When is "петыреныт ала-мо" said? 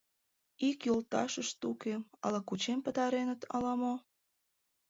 2.85-3.93